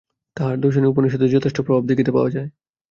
তাঁহার 0.37 0.57
দর্শনে 0.59 0.87
উপনিষদের 0.87 1.33
যথেষ্ট 1.35 1.57
প্রভাব 1.61 1.83
দেখিতে 1.85 2.11
পাওয়া 2.11 2.29
যায়। 2.29 2.49